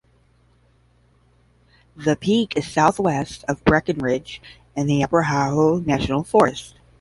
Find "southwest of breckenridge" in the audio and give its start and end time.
2.67-4.41